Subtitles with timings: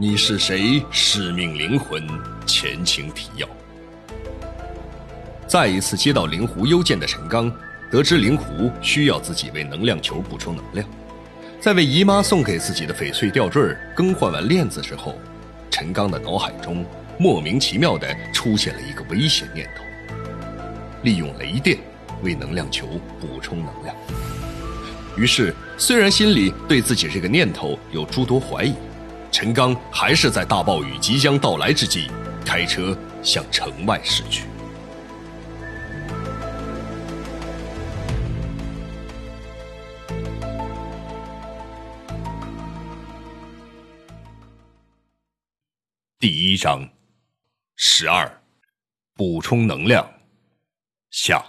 [0.00, 0.82] 你是谁？
[0.90, 2.02] 使命灵魂，
[2.46, 3.46] 前情提要。
[5.46, 7.52] 再一次接到灵狐邮件的陈刚，
[7.90, 10.88] 得知灵狐需要自己为能量球补充能量，
[11.60, 15.16] 在为姨妈送给自己的翡翠吊坠更换完链子之后，
[15.70, 16.82] 陈刚的脑海中
[17.18, 19.84] 莫名其妙的出现了一个危险念头：
[21.02, 21.76] 利用雷电
[22.22, 22.86] 为能量球
[23.20, 23.94] 补充能量。
[25.14, 28.74] 于是，虽然心里对自己这个念头有诸多怀疑，
[29.32, 32.10] 陈刚还是在大暴雨即将到来之际，
[32.44, 34.44] 开车向城外驶去。
[46.18, 46.86] 第一章，
[47.76, 48.42] 十二，
[49.14, 50.12] 补充能量，
[51.10, 51.42] 下。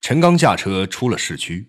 [0.00, 1.68] 陈刚驾车出了市区，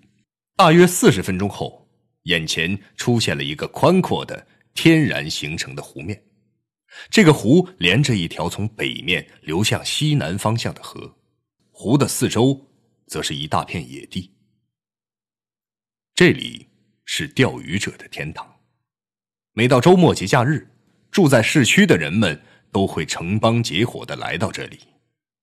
[0.59, 1.87] 大约四十分钟后，
[2.23, 6.21] 眼前出现了一个宽阔的、天然形成的湖面。
[7.09, 11.15] 这个湖连着一条从北面流向西南方向的河，
[11.71, 12.59] 湖的四周
[13.07, 14.29] 则是一大片野地。
[16.13, 16.67] 这里。
[17.11, 18.47] 是钓鱼者的天堂。
[19.53, 20.69] 每到周末节假日，
[21.09, 22.39] 住在市区的人们
[22.71, 24.77] 都会成帮结伙的来到这里，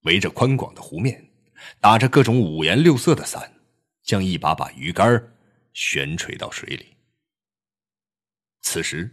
[0.02, 1.28] 围着宽广的湖面，
[1.80, 3.52] 打着各种五颜六色的伞，
[4.06, 5.22] 将一把把鱼竿
[5.74, 6.86] 悬垂到水里。
[8.62, 9.10] 此时，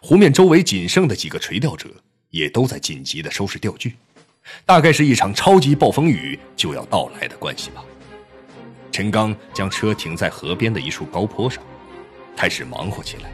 [0.00, 1.90] 湖面周围仅剩的几个垂钓者
[2.30, 3.96] 也都在紧急的收拾钓具，
[4.64, 7.84] 大概是一场超级暴风雨就要到来的关系吧。
[8.90, 11.62] 陈刚将车停在河边的一处高坡上。
[12.36, 13.30] 开始忙活起来。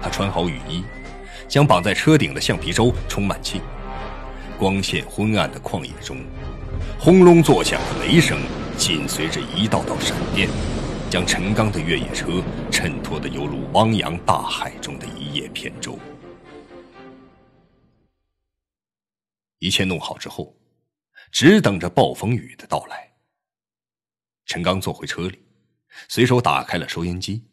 [0.00, 0.82] 他穿好雨衣，
[1.46, 3.60] 将绑在车顶的橡皮舟充满气。
[4.58, 6.24] 光线昏暗的旷野中，
[6.98, 8.40] 轰隆作响的雷声
[8.78, 10.48] 紧随着一道道闪电，
[11.10, 15.98] 将陈刚的越野车衬托得犹如汪洋大海中的一叶扁舟。
[19.58, 20.54] 一切弄好之后，
[21.32, 23.12] 只等着暴风雨的到来。
[24.44, 25.42] 陈刚坐回车里，
[26.08, 27.44] 随手打开了收音机。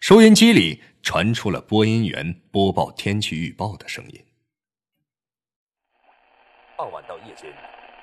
[0.00, 4.24] 收音机里传出了播音员播报天气预报的声音。
[6.76, 7.50] 傍晚到夜间，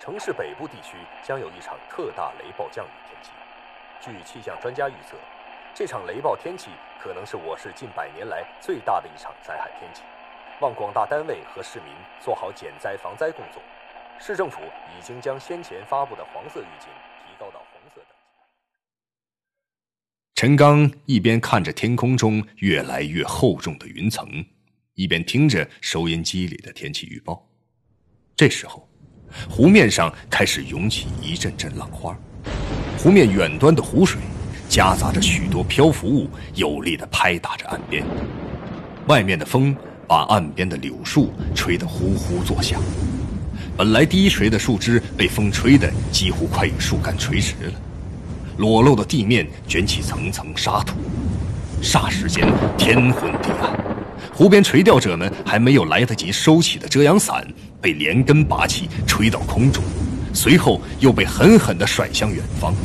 [0.07, 3.31] 城市北部地区将有一场特大雷暴降雨天气。
[3.99, 5.17] 据气象专家预测，
[5.75, 10.03] 这场雷暴天气可能是我市近百年来最大的一场灾害天气。
[10.61, 13.61] 望广大单位和市民做好减灾防灾工作。
[14.17, 14.61] 市政府
[14.97, 16.87] 已经将先前发布的黄色预警
[17.19, 18.41] 提高到红色等级。
[20.35, 24.25] 陈刚一边看着天空中越来越厚重的云层，
[24.93, 27.45] 一边听着收音机里的天气预报。
[28.37, 28.87] 这时候，
[29.49, 32.17] 湖面上开始涌起一阵阵浪花，
[32.97, 34.19] 湖面远端的湖水
[34.67, 38.03] 夹杂着许多漂浮物，有力的拍打着岸边。
[39.07, 39.75] 外面的风
[40.07, 42.81] 把岸边的柳树吹得呼呼作响，
[43.77, 47.73] 本来低垂的树枝被风吹得几乎快与树干垂直了。
[48.57, 50.97] 裸露的地面卷起层层沙土，
[51.81, 53.71] 霎时间天昏地暗。
[54.33, 57.45] 湖边垂钓者们还没有来得及收起的遮阳伞，
[57.87, 59.81] 被连根拔起，吹到空中，
[60.33, 62.75] 随后又被狠狠地甩向远方。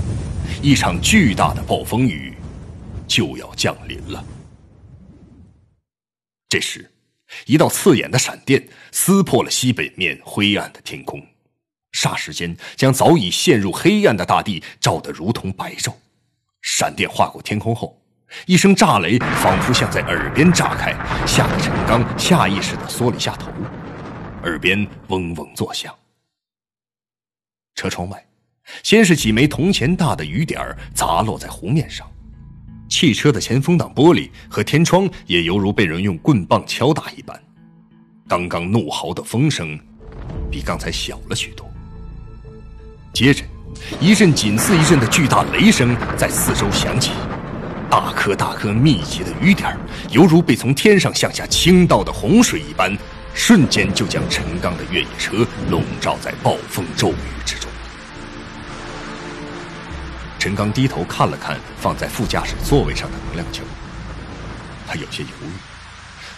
[0.63, 2.33] 一场巨大的暴风雨
[3.09, 4.25] 就要降临了。
[6.49, 6.89] 这时，
[7.47, 11.21] 一道刺眼的闪电撕破了西北面灰暗的天空。
[11.91, 15.93] 霎时间，将早已陷入黑暗的大地照得如同白昼。
[16.61, 18.01] 闪电划过天空后，
[18.47, 20.95] 一声炸雷仿佛像在耳边炸开，
[21.27, 23.51] 吓得陈刚下意识地缩了一下头，
[24.43, 25.95] 耳边嗡嗡作响。
[27.75, 28.27] 车窗外，
[28.83, 30.61] 先是几枚铜钱大的雨点
[30.95, 32.07] 砸落在湖面上，
[32.89, 37.41] 汽车的前风挡玻璃和天窗也犹如被人用棍棒敲打一般。
[38.29, 39.79] 刚刚怒嚎的风声，
[40.51, 41.69] 比刚才小了许多。
[43.13, 43.45] 接着，
[44.01, 47.11] 一阵紧似一阵的巨大雷声在四周响起，
[47.91, 49.77] 大颗大颗密集的雨点
[50.11, 52.97] 犹如被从天上向下倾倒的洪水一般，
[53.35, 57.71] 瞬间就将陈刚的越野车笼罩在暴风骤雨之中。
[60.39, 63.63] 陈刚低头看了看放在副驾驶座位上的能量球，
[64.87, 65.53] 他有些犹豫，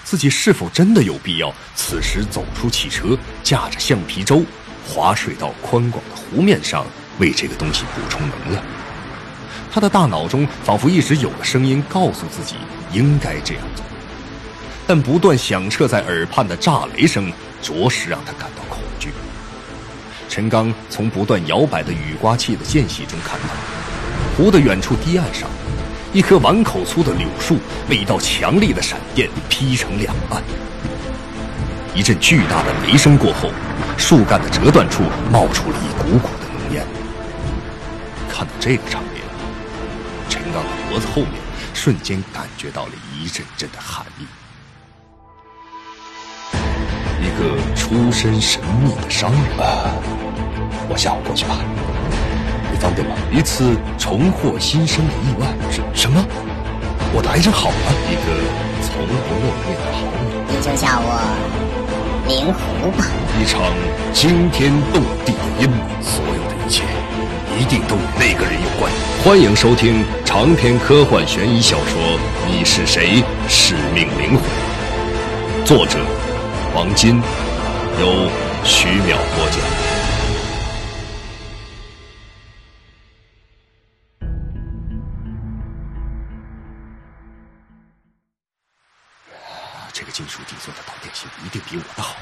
[0.05, 4.43] 自己是否真的有必要此时走出汽车，驾着橡皮舟？
[4.87, 6.85] 划水到宽广的湖面上，
[7.19, 8.62] 为这个东西补充能量。
[9.73, 12.56] 他的大脑中仿佛一直有了声音，告诉自己
[12.93, 13.82] 应该这样做。
[14.86, 17.32] 但不断响彻在耳畔的炸雷声，
[17.62, 19.10] 着实让他感到恐惧。
[20.28, 23.54] 陈刚从不断摇摆的雨刮器的间隙中看到，
[24.36, 25.48] 湖的远处堤岸上，
[26.12, 27.58] 一棵碗口粗的柳树
[27.88, 30.42] 被一道强力的闪电劈成两半。
[31.94, 33.50] 一阵巨大的雷声过后，
[33.96, 36.84] 树干的折断处冒出了一股股的浓烟。
[38.28, 39.22] 看到这个场面，
[40.28, 41.40] 陈刚的脖子后面
[41.72, 44.26] 瞬间感觉到了一阵阵的寒意。
[47.34, 49.58] 一个出身神秘的商人，
[50.88, 51.56] 我下午过去吧，
[52.70, 53.16] 你方便吗？
[53.32, 55.46] 一次重获新生的意外。
[55.69, 56.25] 什什么？
[57.12, 57.92] 我的癌症好了？
[58.08, 58.31] 一个
[58.86, 61.10] 从不露面的好友，你就叫我
[62.28, 63.04] 灵狐吧。
[63.40, 63.62] 一场
[64.12, 66.84] 惊天动地的阴谋，所有的一切
[67.58, 68.92] 一定都与那个人有关。
[69.25, 72.00] 欢迎收听长篇科幻悬疑小说
[72.46, 73.25] 《你是谁？
[73.48, 74.40] 使命灵魂》，
[75.66, 75.98] 作者。
[76.75, 77.23] 黄金
[78.00, 78.29] 由
[78.65, 79.61] 徐淼播讲。
[89.93, 92.17] 这个金属底座的导电性一定比我的好，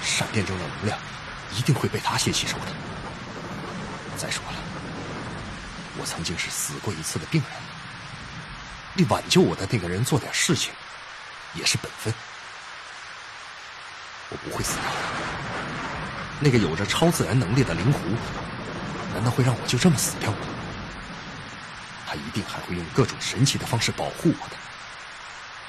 [0.00, 0.96] 闪电中的能量
[1.56, 2.66] 一定会被它先吸收的。
[4.16, 4.58] 再说了，
[5.98, 7.50] 我曾经是死过一次的病人，
[8.98, 10.72] 为挽救我的那个人做点事情，
[11.54, 12.14] 也是本分。
[14.32, 14.96] 我不会死掉的。
[16.40, 18.00] 那个有着超自然能力的灵狐，
[19.14, 20.38] 难道会让我就这么死掉吗？
[22.06, 24.56] 他一定还会用各种神奇的方式保护我的。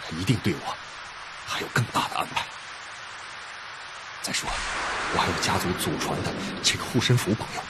[0.03, 0.75] 他一定对我
[1.45, 2.45] 还有更大的安排。
[4.21, 4.49] 再说，
[5.13, 6.33] 我还有家族祖传的
[6.63, 7.61] 这个护身符保佑，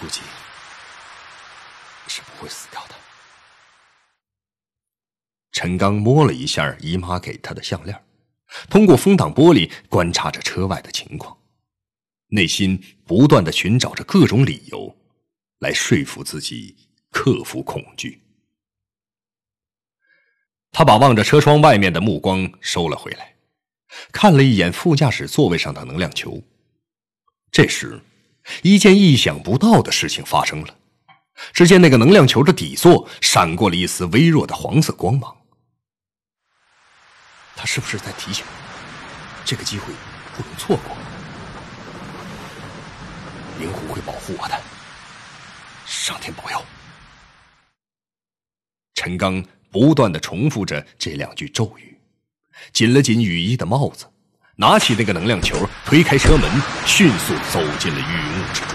[0.00, 0.22] 估计
[2.06, 2.94] 是不会死掉的。
[5.52, 8.07] 陈刚摸了一下姨妈给他的项链。
[8.68, 11.36] 通过风挡玻璃观察着车外的情况，
[12.28, 14.96] 内心不断的寻找着各种理由，
[15.58, 16.76] 来说服自己
[17.10, 18.22] 克服恐惧。
[20.70, 23.34] 他把望着车窗外面的目光收了回来，
[24.12, 26.42] 看了一眼副驾驶座位上的能量球。
[27.50, 28.00] 这时，
[28.62, 30.76] 一件意想不到的事情发生了。
[31.52, 35.37] 只见那个能量球的底座闪过了一丝微弱的黄色光芒。
[37.60, 38.52] 他是不是在提醒我，
[39.44, 39.92] 这个机会
[40.36, 40.96] 不能错过？
[43.58, 44.56] 灵狐会保护我的，
[45.84, 46.64] 上天保佑！
[48.94, 51.98] 陈刚不断的重复着这两句咒语，
[52.72, 54.06] 紧了紧雨衣的帽子，
[54.54, 56.48] 拿起那个能量球，推开车门，
[56.86, 58.68] 迅速走进了雨幕之中。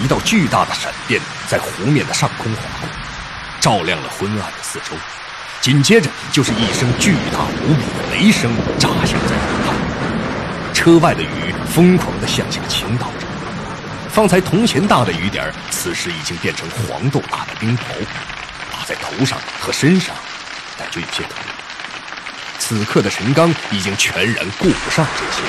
[0.00, 3.07] 一道巨大的闪电在湖面的上空划过。
[3.60, 4.96] 照亮了昏暗的四周，
[5.60, 10.72] 紧接着就是一声巨大无比的雷声炸响在耳畔。
[10.72, 13.26] 车外的雨疯狂地向下倾倒着，
[14.08, 17.80] 方才铜钱大的雨点此时已经变成黄豆大的冰雹，
[18.72, 20.14] 打在头上和身上，
[20.78, 21.32] 感觉有些疼。
[22.60, 25.42] 此刻的陈刚已经全然顾不上这些，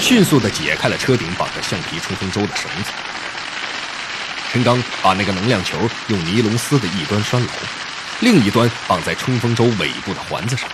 [0.00, 2.90] 迅速地解开了车顶绑着橡皮冲锋舟的绳子。
[4.52, 5.78] 陈刚把那个能量球
[6.08, 7.48] 用尼龙丝的一端拴牢，
[8.20, 10.68] 另一端绑在冲锋舟尾部的环子上，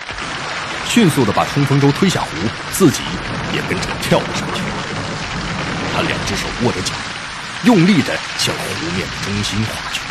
[0.85, 2.29] 迅速的把冲锋舟推下湖，
[2.73, 2.99] 自己
[3.55, 4.61] 也跟着跳了上去。
[5.93, 6.93] 他两只手握着桨，
[7.63, 10.01] 用力的向湖面的中心划去。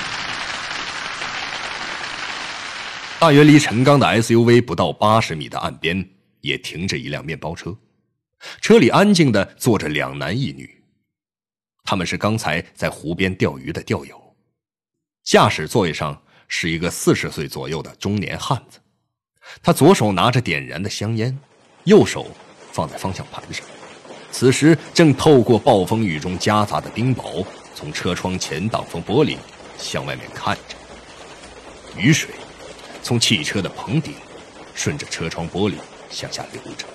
[3.18, 6.08] 大约离陈刚的 SUV 不到八十米的岸边，
[6.40, 7.76] 也停着一辆面包车，
[8.62, 10.77] 车里安静的坐着两男一女。
[11.90, 14.36] 他们是刚才在湖边钓鱼的钓友，
[15.24, 18.78] 驾驶座位上是一个四十岁左右的中年汉子，
[19.62, 21.34] 他左手拿着点燃的香烟，
[21.84, 22.30] 右手
[22.72, 23.64] 放在方向盘上，
[24.30, 27.42] 此时正透过暴风雨中夹杂的冰雹，
[27.74, 29.38] 从车窗前挡风玻璃
[29.78, 30.76] 向外面看着。
[31.96, 32.34] 雨水
[33.02, 34.12] 从汽车的棚顶
[34.74, 35.76] 顺着车窗玻璃
[36.10, 36.86] 向下流着。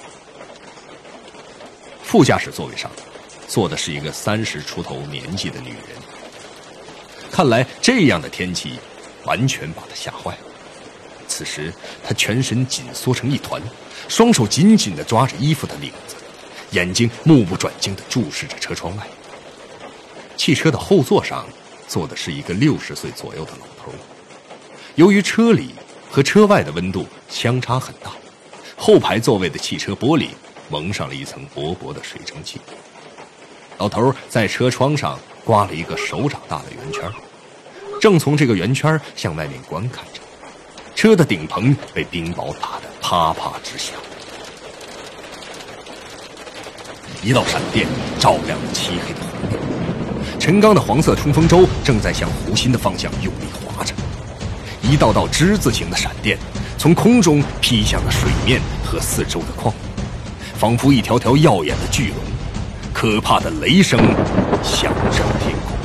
[2.04, 2.92] 副驾驶座位上。
[3.48, 5.98] 坐的是一个三十出头年纪的女人，
[7.32, 8.80] 看来这样的天气
[9.26, 10.40] 完全把她吓坏了。
[11.28, 11.74] 此时
[12.04, 13.62] 她全身紧缩成一团，
[14.08, 16.16] 双手紧紧地抓着衣服的领子，
[16.72, 19.08] 眼睛目不转睛地注视着车窗外。
[20.36, 21.46] 汽车的后座上
[21.88, 23.94] 坐的是一个六十岁左右的老头。
[24.96, 25.72] 由于车里
[26.10, 28.12] 和车外的温度相差很大，
[28.76, 30.30] 后排座位的汽车玻璃
[30.70, 32.60] 蒙上了一层薄薄的水蒸气。
[33.78, 37.12] 老头在车窗上刮了一个手掌大的圆圈，
[38.00, 40.22] 正从这个圆圈向外面观看着。
[40.96, 43.96] 车的顶棚被冰雹打得啪啪直响，
[47.22, 47.88] 一道闪电
[48.20, 49.60] 照亮了漆黑的湖面。
[50.40, 53.94] 陈刚的黄色冲锋舟正在向湖心的方向用力划着，
[54.82, 56.38] 一道道之字形的闪电
[56.78, 59.74] 从空中劈向了水面和四周的矿，
[60.58, 62.33] 仿佛一条条耀眼的巨龙。
[63.04, 64.00] 可怕的雷声
[64.64, 65.76] 响彻天空。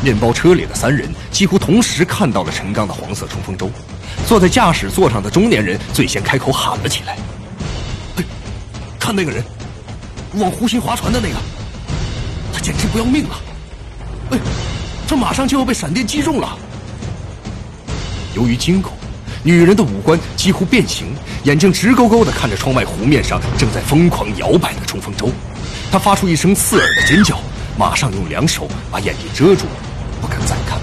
[0.00, 3.68] 面包车里的三人几乎同时看到了陈刚的黄色冲锋舟。
[4.28, 7.18] 坐在驾驶座上的中年人最先开口喊了起来
[8.14, 8.24] ：“哎，
[8.96, 9.42] 看那个人，
[10.34, 11.34] 往湖心划船的那个，
[12.52, 13.34] 他简直不要命了！
[14.30, 14.38] 哎，
[15.08, 16.56] 这马上就要被闪电击中了。”
[18.36, 18.92] 由于惊恐，
[19.42, 21.06] 女人的五官几乎变形，
[21.44, 25.30] 眼睛直勾勾地看着窗外湖面上正在疯狂摇摆的冲锋舟。
[25.90, 27.38] 她发出一声刺耳的尖叫，
[27.78, 29.66] 马上用两手把眼睛遮住，
[30.20, 30.78] 不敢再看。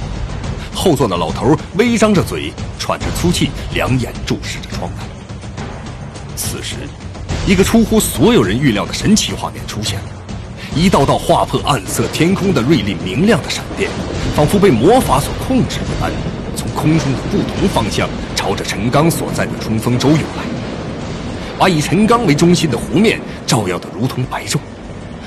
[0.74, 4.98] 后座的老头微张着嘴，喘着粗气，两眼注视着窗外。
[6.36, 6.76] 此时，
[7.46, 10.06] 一个出乎所有人预料的神奇画面出现了：
[10.76, 13.90] 一道道划破暗色天空的锐利明亮的闪电，
[14.36, 16.12] 仿佛被魔法所控制一般，
[16.56, 20.44] 从空中的不同方向朝着陈刚所在的冲锋舟涌来，
[21.60, 24.58] 把以陈刚为中心的湖面照耀得如同白昼。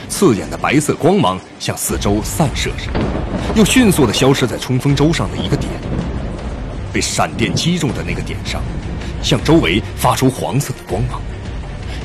[0.09, 2.91] 刺眼的白色光芒向四周散射着，
[3.55, 5.71] 又迅速地消失在冲锋舟上的一个点。
[6.91, 8.63] 被闪电击中的那个点上，
[9.23, 11.21] 向周围发出黄色的光芒。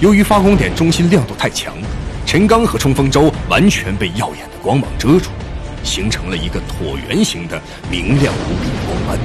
[0.02, 1.74] 由于发光点中心亮度太强，
[2.26, 5.30] 陈刚和冲锋舟完全被耀眼的光芒遮住，
[5.84, 9.20] 形成了一个椭圆形的明亮无比的光斑。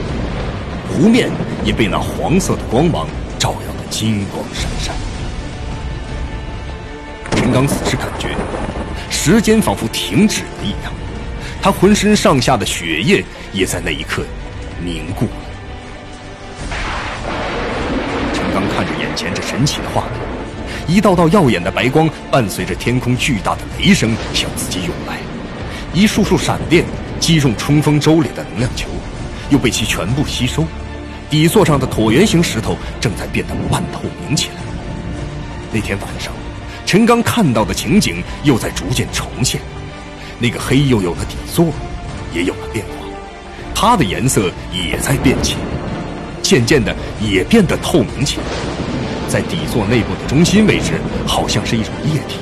[0.88, 1.30] 湖面
[1.64, 3.06] 也被那黄色的光芒
[3.38, 4.94] 照耀得金光闪闪。
[7.36, 8.36] 陈刚此时感觉。
[9.10, 10.92] 时间仿佛停止了一样，
[11.60, 14.22] 他浑身上下的血液也在那一刻
[14.82, 15.30] 凝固了。
[18.32, 20.12] 陈刚看着眼前这神奇的画面，
[20.86, 25.18] 一道道耀眼的白光伴随着天空巨大的雷声向自己涌来，
[25.98, 26.84] 一束束闪电
[27.18, 28.86] 击中冲锋舟里的能量球，
[29.50, 30.64] 又被其全部吸收。
[31.28, 34.54] 底座上的椭圆形石头正在变得半透明起来。
[35.72, 36.32] 那天晚上。
[36.86, 39.60] 陈刚看到的情景又在逐渐重现，
[40.38, 41.66] 那个黑黝黝的底座
[42.32, 43.04] 也有了变化，
[43.74, 45.58] 它的颜色也在变浅，
[46.40, 48.44] 渐渐的也变得透明起来。
[49.28, 50.92] 在底座内部的中心位置，
[51.26, 52.36] 好像是一种液体。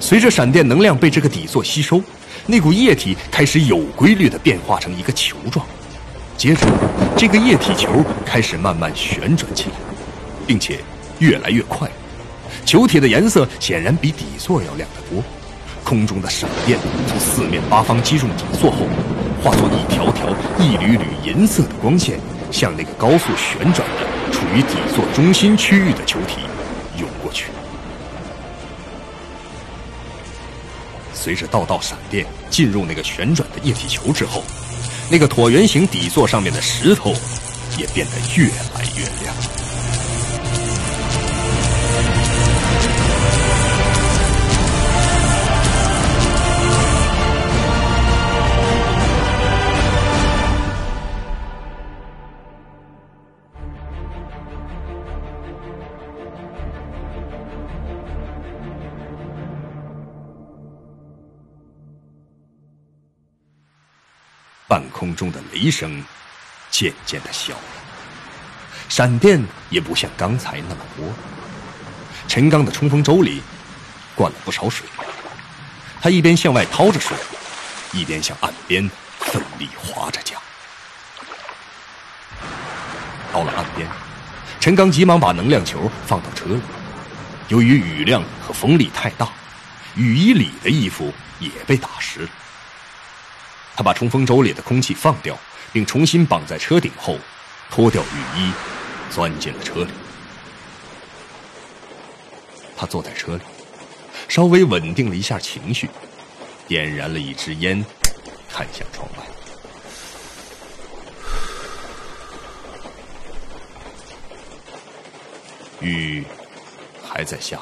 [0.00, 2.02] 随着闪电能量被这个底座吸收，
[2.50, 5.64] 那股液体开始有规律的变化成一个球状，
[6.36, 6.66] 接着，
[7.16, 9.76] 这个液体球开始慢慢旋转起来，
[10.48, 10.80] 并且
[11.20, 11.88] 越来越快。
[12.66, 15.22] 球体的颜色显然比底座要亮得多，
[15.84, 16.76] 空中的闪电
[17.06, 18.78] 从四面八方击中底座后，
[19.44, 20.26] 化作一条条、
[20.58, 22.18] 一缕缕银色的光线，
[22.50, 26.40] 向那个高速旋转的、处于底座中心区域的球体
[26.98, 27.44] 涌过去。
[31.22, 34.42] 随着道道闪电进入那个旋转的液体球之后，
[35.10, 37.14] 那个椭圆形底座上面的石头
[37.76, 39.49] 也变得越来越亮。
[64.70, 66.00] 半空中的雷声
[66.70, 67.62] 渐渐的小了，
[68.88, 71.12] 闪电也不像刚才那么多。
[72.28, 73.42] 陈刚的冲锋舟里
[74.14, 74.86] 灌了不少水，
[76.00, 77.16] 他一边向外掏着水，
[77.92, 80.40] 一边向岸边奋力划着桨。
[83.32, 83.88] 到了岸边，
[84.60, 86.60] 陈刚急忙把能量球放到车里。
[87.48, 89.28] 由于雨量和风力太大，
[89.96, 92.28] 雨衣里的衣服也被打湿了。
[93.80, 95.34] 他把冲锋舟里的空气放掉，
[95.72, 97.16] 并重新绑在车顶后，
[97.70, 98.52] 脱掉雨衣，
[99.10, 99.90] 钻进了车里。
[102.76, 103.42] 他坐在车里，
[104.28, 105.88] 稍微稳定了一下情绪，
[106.68, 107.82] 点燃了一支烟，
[108.52, 109.24] 看向窗外。
[115.80, 116.22] 雨
[117.02, 117.58] 还在下，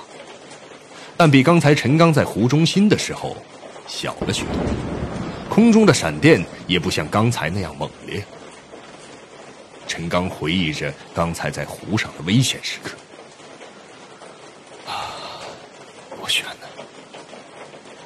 [1.17, 3.37] 但比刚才陈刚在湖中心的时候
[3.87, 4.98] 小了许多。
[5.49, 8.25] 空中的闪电也不像刚才那样猛烈。
[9.87, 12.91] 陈刚回忆着刚才在湖上的危险时刻。
[14.87, 15.17] 啊，
[16.21, 16.85] 我选呢？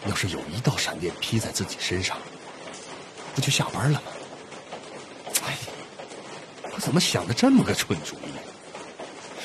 [0.08, 2.16] 要是有一道闪电劈在自己身上，
[3.34, 4.12] 不就下班了吗？
[5.46, 5.56] 哎，
[6.72, 8.32] 我怎么想的这么个蠢主意？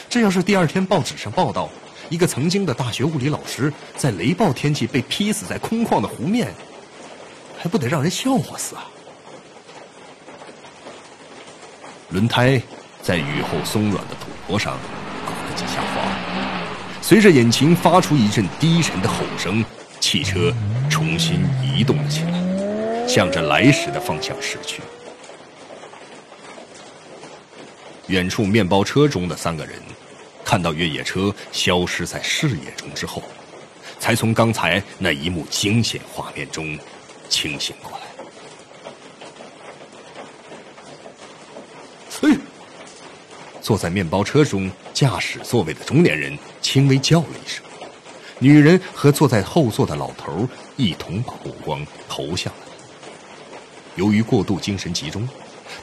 [0.09, 1.69] 这要是第二天报纸上报道，
[2.09, 6.53] 一个曾经的大学物理老师，在雷暴天气被劈死在空旷的湖面，
[7.67, 8.86] 不得让人笑话死啊！
[12.09, 12.62] 轮胎
[13.01, 14.77] 在雨后松软的土坡上
[15.25, 16.01] 打了几下滑，
[17.01, 19.63] 随着引擎发出一阵低沉的吼声，
[20.00, 20.53] 汽车
[20.89, 24.81] 重新移动了起来，向着来时的方向驶去。
[28.07, 29.75] 远处面包车中的三个人，
[30.45, 33.21] 看到越野车消失在视野中之后，
[34.00, 36.79] 才从刚才那一幕惊险画面中
[37.29, 37.98] 清醒过来。
[42.22, 42.38] 嘿！
[43.62, 47.63] 坐在面包车中驾驶座位的中年人轻微叫了一声，
[48.39, 52.72] 女人和坐在后座的老头一同把目光投向了他。
[53.96, 55.27] 由于过度精神集中。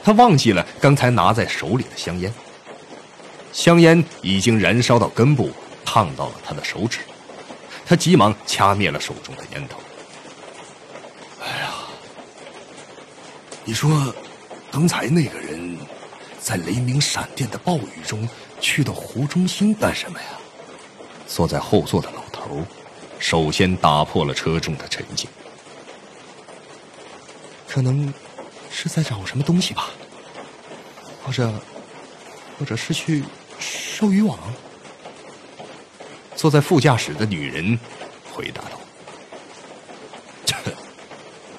[0.03, 2.31] 他忘记了刚才拿在手里的香烟，
[3.51, 5.51] 香烟已经燃烧到根部，
[5.83, 6.99] 烫到了他的手指。
[7.87, 9.79] 他急忙掐灭了手中的烟头。
[11.41, 11.73] 哎呀，
[13.65, 14.13] 你说，
[14.71, 15.77] 刚才那个人，
[16.39, 18.29] 在雷鸣闪电的暴雨中
[18.61, 20.27] 去到湖中心干什么呀？
[21.27, 22.63] 坐在后座的老头，
[23.19, 25.29] 首先打破了车中的沉静。
[27.67, 28.13] 可能。
[28.77, 29.89] 是在找什么东西吧，
[31.23, 31.49] 或者，
[32.59, 33.23] 或者是去
[33.57, 34.37] 收渔网。
[36.35, 37.79] 坐在副驾驶的女人
[38.33, 38.71] 回答道：“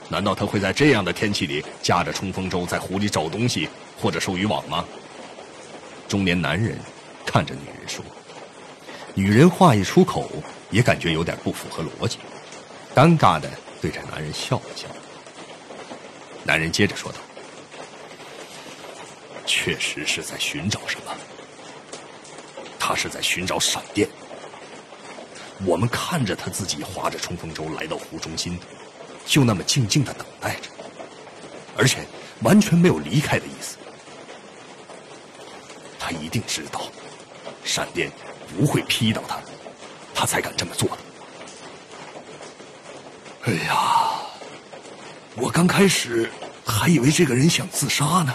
[0.09, 3.69] 难道他会在这样的天气里驾着冲锋舟在湖里找东西
[4.01, 4.85] 或者收渔网吗？”
[6.09, 6.79] 中年男人
[7.25, 8.05] 看着女人说
[9.15, 10.31] ：“女人话一出口，
[10.71, 12.19] 也感觉有点不符合逻辑，
[12.95, 14.87] 尴尬的对着男人笑了笑。”
[16.45, 17.19] 男人接着说道
[19.45, 21.13] ：“确实是在寻找什么。
[22.79, 24.09] 他是在寻找闪电。
[25.65, 28.57] 我们看着他自己划着冲锋舟来到湖中心，
[29.27, 30.71] 就那么静静的等待着，
[31.77, 31.99] 而且
[32.43, 33.77] 完全没有离开的意思。
[35.99, 36.83] 他一定知道，
[37.65, 38.11] 闪电
[38.57, 39.39] 不会劈到他，
[40.15, 40.99] 他才敢这么做的。
[43.43, 44.13] 哎呀！”
[45.39, 46.31] 我刚开始
[46.65, 48.33] 还以为这个人想自杀呢，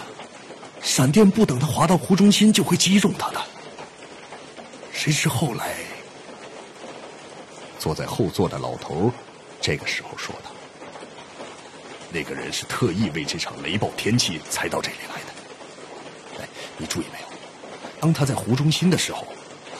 [0.83, 3.41] 闪电不等他滑到湖中心就会击中他的。
[4.93, 5.77] 谁知后来，
[7.79, 9.11] 坐在后座的老头
[9.59, 10.51] 这个时候说道
[12.13, 16.43] ：“那个人是特意为这场雷暴天气才到这里来的。
[16.43, 16.47] 哎，
[16.77, 17.25] 你注意没有？
[17.99, 19.27] 当他在湖中心的时候，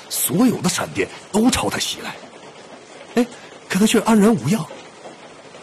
[0.09, 2.15] 所有的闪电都朝他袭来，
[3.15, 3.25] 哎，
[3.67, 4.65] 可他却安然无恙。”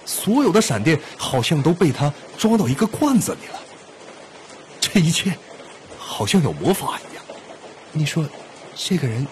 [0.05, 3.61] 所有的闪电好像都被他装到一个罐子里了。
[4.81, 5.37] 这一切
[5.99, 7.25] 好像有魔法一样。
[7.93, 8.27] 你说，
[8.75, 9.27] 这个人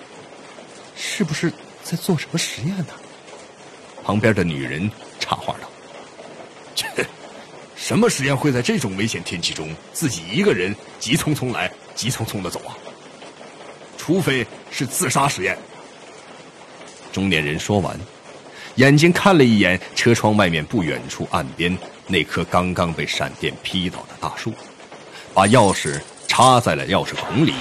[0.94, 1.50] 是不是
[1.82, 2.88] 在做什么实验呢？
[4.04, 5.68] 旁边的女人插话道：“，
[7.76, 12.74] 什么实验会在这种危险天气中自己一个人急匆匆来，急匆匆的走啊？
[13.96, 15.56] 除非是自杀实验。”
[17.12, 17.98] 中年人说完。
[18.76, 21.74] 眼睛看了一眼车窗外面不远处岸边
[22.06, 24.52] 那棵刚刚被闪电劈倒的大树，
[25.32, 27.54] 把钥匙插在了钥匙孔里，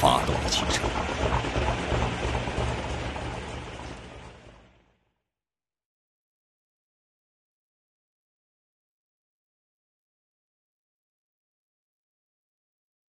[0.00, 0.89] 发动了汽车。